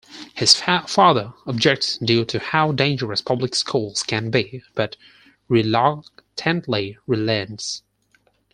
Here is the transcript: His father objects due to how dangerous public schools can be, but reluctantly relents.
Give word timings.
His 0.33 0.55
father 0.59 1.31
objects 1.45 1.99
due 1.99 2.25
to 2.25 2.39
how 2.39 2.71
dangerous 2.71 3.21
public 3.21 3.53
schools 3.53 4.01
can 4.01 4.31
be, 4.31 4.63
but 4.73 4.95
reluctantly 5.47 6.97
relents. 7.05 7.83